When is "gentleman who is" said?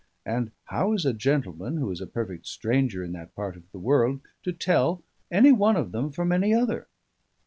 1.13-2.01